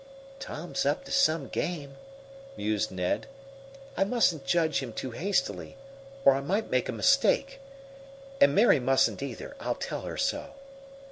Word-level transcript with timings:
"Tom's 0.39 0.83
up 0.83 1.03
to 1.05 1.11
some 1.11 1.47
game," 1.47 1.95
mused 2.57 2.89
Ned. 2.89 3.27
"I 3.95 4.03
mustn't 4.03 4.47
judge 4.47 4.79
him 4.81 4.93
too 4.93 5.11
hastily, 5.11 5.77
or 6.25 6.33
I 6.33 6.41
might 6.41 6.71
make 6.71 6.89
a 6.89 6.91
mistake. 6.91 7.59
And 8.41 8.55
Mary 8.55 8.79
mustn't, 8.79 9.21
either. 9.21 9.55
I'll 9.59 9.75
tell 9.75 10.01
her 10.01 10.17
so." 10.17 10.53